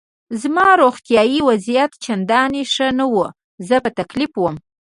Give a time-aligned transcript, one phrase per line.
[0.41, 3.15] زما روغتیایي وضعیت چندان ښه نه و،
[3.67, 4.55] زه په تکلیف وم.